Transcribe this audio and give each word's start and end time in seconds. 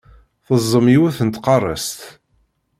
Teẓẓem 0.45 0.87
yiwet 0.93 1.17
n 1.23 1.29
tqarest. 1.29 1.99